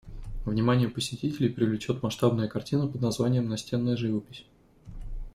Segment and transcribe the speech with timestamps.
[0.45, 4.47] Внимание посетителей привлечет масштабная картина под названием «Настенная живопись».